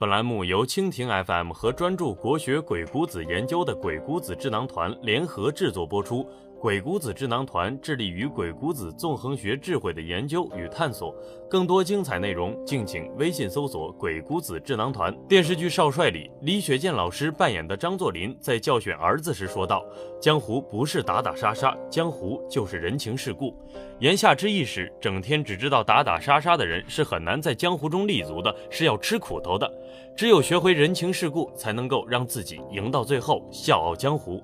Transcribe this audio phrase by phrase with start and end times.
[0.00, 6.26] 本栏目由蜻蜓 FM 和专注国学鬼谷子研究的鬼谷子智囊团联合制作播出。
[6.60, 11.16] 鬼谷子智囊团致力于鬼谷子纵横学智慧的研究与探索，
[11.48, 15.10] 更多精彩内容，敬请微信搜索“鬼谷子智囊团”。
[15.26, 19.82] 电视剧《少帅》里，李雪健老师扮演的张作霖在教训儿子时说道
[20.20, 23.56] ：“江湖不是打打杀杀，江湖就是人情世故。”
[23.98, 29.66] 言下之意是，整天只知道打打杀杀的人是很难在江湖中立足的，是要吃苦头的。
[30.14, 34.42] 只有学会人情世故，才能够让自己赢到最后，笑傲江湖。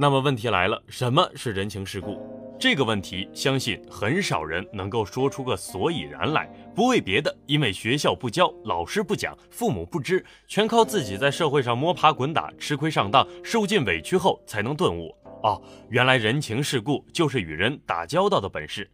[0.00, 2.18] 那么问题来了，什么是人情世故？
[2.58, 6.48] 这个问题，相信很少人能够说出个所以然来。
[6.74, 15.14] 不为别的，因为学校不教，老师不讲，父母不知，全靠自己在社会上摸爬滚打，吃亏上当，受尽委屈后才能顿悟。
[15.42, 15.60] 哦，
[15.90, 18.90] 原来人情世故就是与人打交道的本事。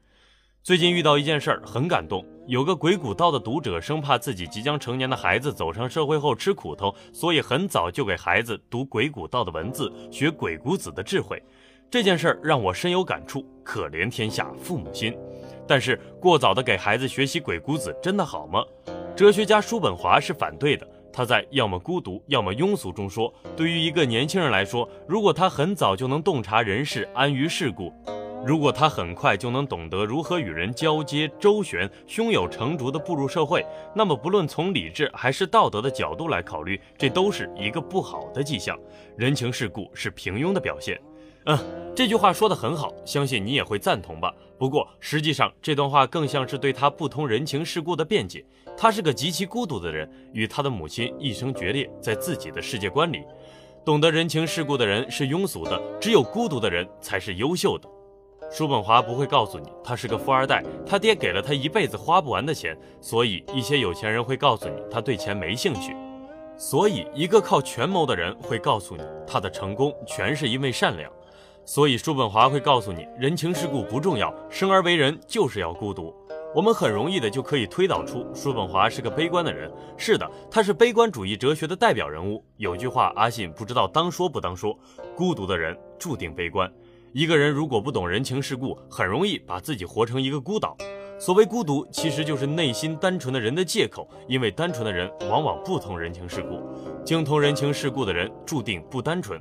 [0.65, 2.27] 最近遇到一件事儿，很感动。
[2.47, 11.43] 有个鬼谷道的读者生怕自己即将成年的孩子走上社会后吃苦头，所以很早就给孩子读鬼谷道的文字，学鬼谷子的智慧。
[11.91, 13.45] 这件事儿让我深有感触。
[13.65, 15.13] 可怜天下父母心。
[15.67, 18.65] 但是过早的给孩子学习鬼谷子真的好吗？
[19.17, 20.87] 哲学家叔本华是反对的。
[21.13, 27.93] 他在《要么孤独，要么庸俗》中说，对于一个年轻人来说，如果他很早就能洞察人世，安于世故。
[28.47, 38.79] 如果他很快就能懂得如何与人交接周旋，胸有成竹地步入社会，那么不论从理智还是道德的角度来考虑，这都是一个不好的迹象。
[39.17, 40.97] 人情世故是平庸的表现。
[41.47, 41.59] 嗯，
[41.93, 44.33] 这句话说得很好，相信你也会赞同吧。
[44.57, 48.45] 不过实际上，这段话更像是对他不通人情世故的辩解。
[48.77, 53.25] 他是个极其孤独的人，与他的母亲一生决裂，在自己的世界观里，
[53.85, 57.91] 懂得人情世故的人是庸俗的，只有孤独的人才是优秀的。
[58.51, 65.95] 叔本华不会告诉你他是个富二代，他爹给了他一辈子花不完的钱，所以一些有钱人会告诉你他对钱没兴趣。
[66.57, 71.11] 所以一个靠权谋的人会告诉你他的成功全是因为善良。
[71.67, 76.15] 所以叔本华会告诉你人情世故不重要，生而为人就是要孤独。
[76.55, 79.71] 我们很容易的就可以推导出叔本华是个悲观的人。
[79.99, 82.43] 是的，他是悲观主义哲学的代表人物。
[82.57, 84.79] 有句话阿信不知道当说不当说：
[85.15, 86.73] 孤独的人注定悲观。
[87.17, 90.77] 一个人如果不懂人情世故，很容易把自己活成一个孤岛。
[91.19, 94.07] 所谓孤独，其实就是内心单纯的人的借口。
[94.29, 96.61] 因为单纯的人往往不通人情世故，
[97.07, 99.41] 精通人情世故的人注定不单纯。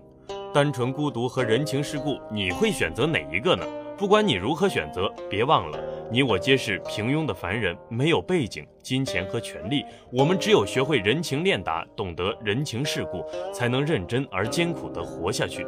[0.54, 3.66] 单纯孤独和人情世故，你会选择哪一个呢？
[3.98, 5.78] 不管你如何选择，别忘了，
[6.10, 9.84] 你我皆是平庸的凡人，没有背景、金钱和权利。
[10.14, 13.22] 我们只有学会人情练达，懂得人情世故，
[13.54, 15.68] 才能认真而艰苦地活下去。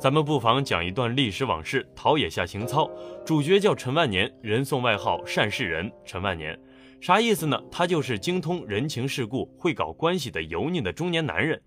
[0.00, 2.90] 咱们不妨讲一段历史往事，陶冶下情操。
[3.22, 6.58] 主角叫陈万年，人送外号善事人陈万年，
[7.02, 7.62] 啥意思呢？
[7.70, 11.60] 他就是精通人情世故、会搞关系的油腻的中年男人。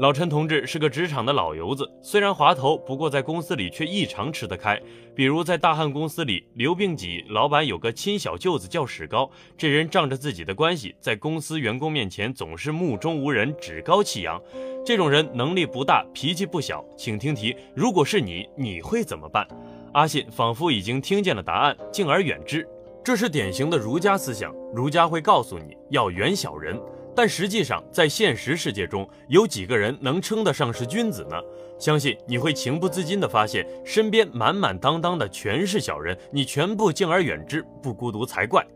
[0.00, 4.80] 老陈同志是个职场的老油子，虽然滑头，不过在公司里却异常吃得开。
[5.14, 14.40] 比如在大汉公司里，刘病己老板有个亲小舅子叫史高，这人仗着自己的关系，在公司员工面前总是目中无人，趾高气扬。
[14.84, 16.84] 这种人能力不大，脾气不小。
[16.96, 19.46] 请听题：如果是你，你会怎么办？
[19.92, 22.66] 阿信仿佛已经听见了答案，敬而远之。
[23.04, 26.80] 这是典型的儒家思想，儒家会告诉你要远小人。
[27.16, 31.40] 但实际上，在现实世界中，有几个人能称得上是君子呢？
[31.78, 38.66] 相信你会情不自禁地发现，身边满满当当的全是小人，你全部敬而远之，不孤独才怪。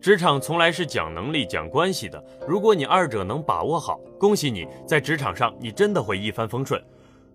[0.00, 6.82] 职场从来是讲能力、讲关系的，如果你二者能把握好，恭喜你在职场上，你真的会一帆风顺。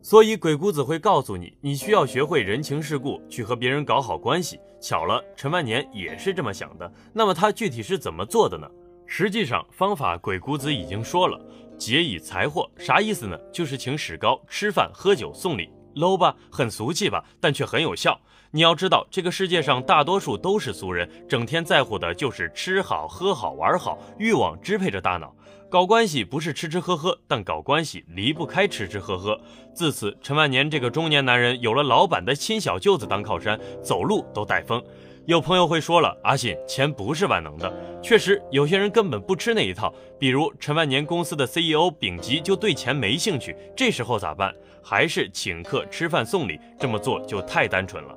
[0.01, 4.59] 所以鬼谷子会告诉你，你需要学会人情世故，去和别人搞好关系。
[4.79, 6.91] 巧了，陈万年也是这么想的。
[7.13, 8.67] 那么他具体是怎么做的呢？
[9.07, 11.39] 实际上，方法鬼谷子已经说了，
[11.77, 13.37] 结以财货，啥意思呢？
[13.53, 18.19] 就是请史高吃饭、喝酒、送礼，low 吧，很俗气吧，但却很有效。
[18.51, 25.35] 你要知道，这个世界上大多数都是俗人，整天在乎的就是吃好、喝好、玩好，欲望支配着大脑。
[25.69, 29.37] 搞关系不是吃吃喝喝，但搞关系离不开吃吃喝喝。
[29.73, 34.81] 自此，陈万年这个中年男人有了老板的亲小舅子当靠山，走路都带风。
[35.25, 37.73] 有朋友会说了，阿信，钱不是万能的。
[37.99, 39.91] 确实，有些人根本不吃那一套。
[40.19, 44.53] 比如陈万年公司的 CEO 丙吉就对钱没兴趣，这时候咋办？
[44.83, 48.15] 还是请客吃饭送礼，这么做就太单纯了。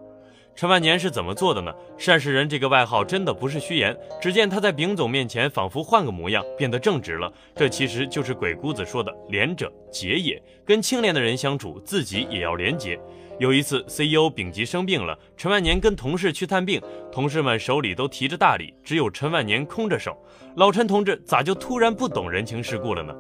[0.55, 1.73] 陈万年是怎么做的呢？
[1.97, 3.97] 善事人这个外号真的不是虚言。
[4.21, 7.33] 只见他在丙总面前仿佛换个模样，变得正直了。
[7.57, 13.01] 这其实就是鬼谷子说的“廉者节也”，跟清廉的人相处，自己也要廉洁。
[13.39, 16.83] 有一次，CEO 丙吉生病了，陈万年跟同事去探病，
[17.13, 20.17] 同事们手里都提着大礼，只有陈万年空着手。
[20.57, 23.15] 老陈同志咋就突然不懂人情世故了呢？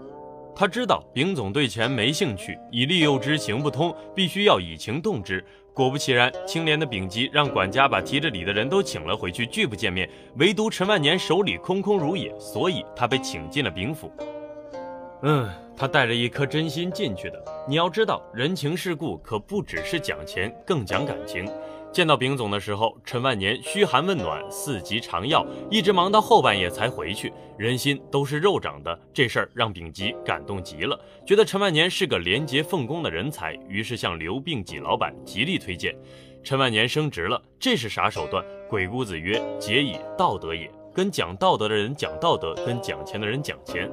[0.57, 5.45] 他知道丙总对钱没兴趣，以利诱之行不通，必须要以情动之。
[5.73, 14.11] 果不其然，清廉的丙吉让管家把提着礼的人都请了回去，拒不见面，唯独陈万年手里空空如也，所以他被请进了丙府。
[15.23, 17.45] 嗯，他带着一颗真心进去的。
[17.69, 21.45] 你要知道，人情世故可不只是讲钱，更讲感情。
[21.91, 27.33] 见到丙总的时候，陈万年嘘寒问暖，四急长药，一直忙到后半夜才回去。
[27.57, 35.97] 人心都是肉长的，这事儿让丙吉感动极了，觉得陈万年是个廉洁奉公的人才，于是向刘病己老板极力推荐。
[36.45, 38.45] 陈万年升职了，这是啥手段？
[38.69, 43.91] 鬼谷子曰：“节以道德也。”跟讲道德的人讲道德，跟讲钱的人讲钱。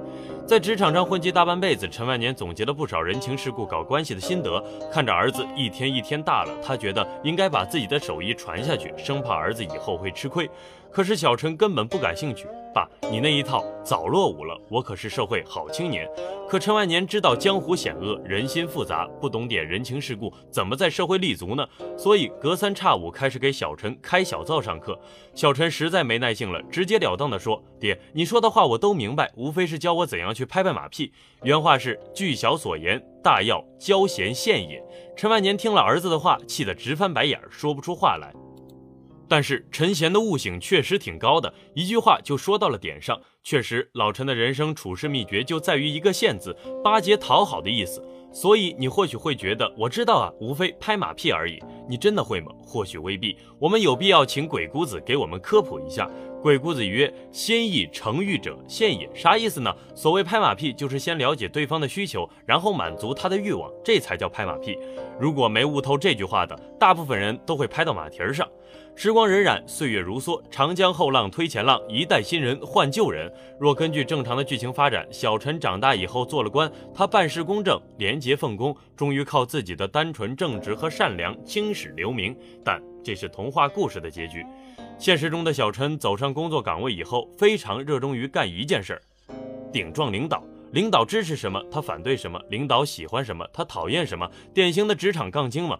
[0.47, 4.63] 在职场上混迹大半辈子，陈万年总结了不少人情世故搞关系的心得。
[4.92, 10.50] 看着儿子一天一天大了，他觉得应该把自己的手艺传下去，生怕儿子以后会吃亏。
[10.92, 12.47] 可是小陈根本不感兴趣。
[12.75, 14.60] 爸，你那一套早落伍了。
[14.69, 16.06] 我可是社会好青年。
[16.45, 21.66] 可陈万年知道江湖险恶，人心复杂，不懂点人情世故，怎么在社会立足呢？
[21.98, 25.00] 所以隔三差五开始给小陈开小灶上课。
[25.33, 31.13] 小陈实在没耐性了，直截了当地说：“爹，你说的话我都明白，无非是教我怎样去拍拍马屁。”
[31.44, 34.83] 原话是：“据小所言，大要交贤献也。”
[35.16, 38.33] 陈万年听了儿子的话，气得直翻白眼，说不出话来。
[39.27, 43.19] 但是陈贤的悟性确实挺高的，一句话就说到了点上。
[43.44, 48.04] 确实，老陈的人生处事秘诀就在于一个“献”字，巴结讨好的意思。
[48.31, 51.57] 所以你或许会觉得，我知道啊，无非拍马屁而已。
[51.88, 52.51] 你真的会吗？
[52.66, 53.38] 或许未必。
[53.60, 56.10] 我们有必要请鬼谷子给我们科普一下。
[56.45, 59.75] 鬼谷子曰：“先意成欲者，现也。”啥意思呢？
[59.95, 64.77] 所谓拍马屁，就是先了解对方的需求，然后满足他的欲望，这才叫拍马屁。
[65.19, 68.47] 如果没悟透这句话的，大部分人都会拍到马蹄儿上。
[68.94, 73.27] 时光荏苒，岁月如梭，长江后浪推前浪，一代新人换旧人。
[73.59, 82.38] 若根据正常的剧情发展，小陈长大以后做了官，他办事公正、廉洁奉公，终于靠自己的单纯正直和善良青史留名。
[82.63, 84.45] 但这是童话故事的结局。
[84.97, 89.01] 现实中的小陈走上工作岗位以后，非常热衷于干一件事儿：
[89.71, 90.44] 顶撞领导。
[90.71, 94.30] 领导支持什么，他反对什么；领导喜欢什么，他讨厌什么。
[94.53, 95.77] 典型的职场杠精嘛。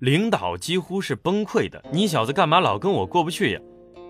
[0.00, 3.60] 领导几乎是崩溃的，你小子干嘛老跟我过不去呀？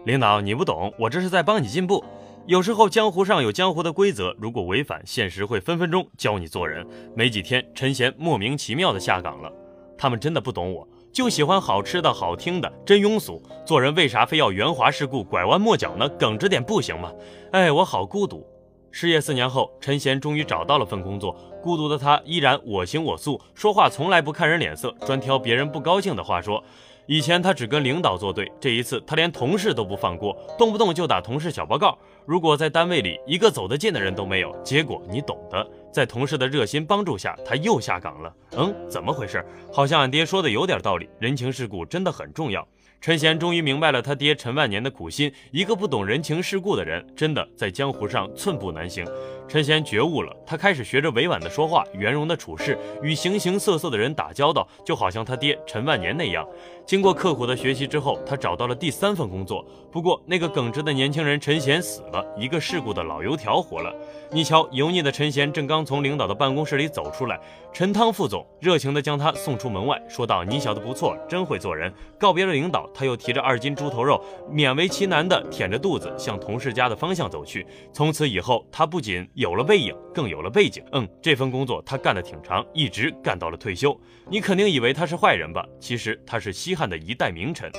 [0.04, 2.04] 领导你不懂，我这是在帮你进步。
[2.46, 6.87] 有时候江湖上有江湖的规则，如果违反，现实会分分钟教你做人。
[7.14, 9.52] 没几天，陈贤莫名其妙的下岗了。
[9.99, 13.42] 他们真的不懂我，就喜欢好吃的好听的，真庸俗。
[13.64, 16.06] 做人为啥非要圆滑世故、拐弯抹角呢？
[16.10, 17.10] 耿直点不行吗？
[17.52, 18.46] 哎，我好孤独。
[18.90, 21.34] 失业四年后，陈贤终于找到了份工作。
[21.62, 26.62] 孤独的他依然我行我素，说话从来不看人脸色，专挑别人不高兴的话说。
[27.06, 31.96] 以前他只跟领导作对，这一次他连同事都不放过，动不动就打同事小报告。
[32.26, 35.66] 如果在单位里一个走得近的人都没有，结果你懂的。
[35.96, 38.31] 在同事的热心帮助下，他又下岗了。
[38.58, 39.43] 嗯，怎么回事？
[39.72, 42.69] 好像俺爹说的有点道理，人情世故真的很重要。
[43.00, 49.06] 陈贤终于明白了他爹陈万年的苦心，一个不懂人情世故的人，真的在江湖上寸步难行。
[49.46, 56.44] 陈贤觉悟了，他开始学着委婉的说话，圆融的处事，与形形色色的人打交道，就好像他爹陈万年那样。
[56.84, 59.64] 经过刻苦的学习之后，他找到了第三份工作。
[59.92, 63.94] 不过，那个耿直的年轻人陈贤死了，一个世故的老油条活了。
[64.32, 67.38] 你瞧，油腻的陈贤正刚从领导的办公室里走出来，
[67.73, 77.66] 陈汤副总热情地将他送出门外，说道：“你小子不错，真会做人。”告别了领导，他又提着二斤猪头肉，勉为其难地舔着肚子向同事家的方向走去。
[77.93, 80.83] 从此以后，他不仅有了背影，更有了背景。
[80.93, 83.99] 嗯，这份工作他干得挺长，一直干到了退休。
[84.28, 85.64] 你肯定以为他是坏人吧？
[85.81, 87.71] 其实他是西汉的一代名臣。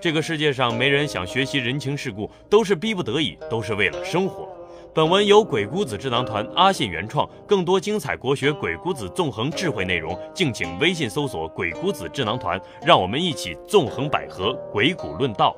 [0.00, 4.46] 这个世界上没人想学习人情世故，都是逼不得已，都是为了生活。
[4.94, 15.52] 本文由鬼谷子智囊团阿信原创，更多精彩国学鬼谷子纵横智慧内容，敬请微信搜索“鬼谷子智囊团”，让我们一起纵横捭阖，鬼谷论道。